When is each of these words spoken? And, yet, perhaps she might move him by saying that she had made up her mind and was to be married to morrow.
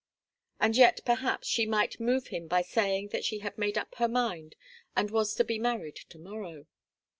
And, 0.59 0.75
yet, 0.75 1.01
perhaps 1.05 1.47
she 1.47 1.67
might 1.67 1.99
move 1.99 2.29
him 2.29 2.47
by 2.47 2.63
saying 2.63 3.09
that 3.09 3.23
she 3.23 3.37
had 3.37 3.55
made 3.55 3.77
up 3.77 3.93
her 3.99 4.07
mind 4.07 4.55
and 4.95 5.11
was 5.11 5.35
to 5.35 5.43
be 5.43 5.59
married 5.59 5.95
to 6.09 6.17
morrow. 6.17 6.65